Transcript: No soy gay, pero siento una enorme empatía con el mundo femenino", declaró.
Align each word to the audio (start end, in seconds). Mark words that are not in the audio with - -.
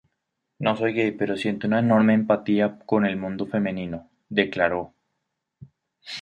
No 0.57 0.75
soy 0.75 0.93
gay, 0.95 1.11
pero 1.11 1.37
siento 1.37 1.67
una 1.67 1.77
enorme 1.77 2.15
empatía 2.15 2.79
con 2.87 3.05
el 3.05 3.17
mundo 3.17 3.45
femenino", 3.45 4.09
declaró. 4.29 4.95